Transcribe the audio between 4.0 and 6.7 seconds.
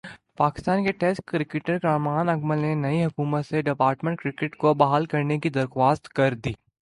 Cricket کو بحال کرنے کی درخواست کردی۔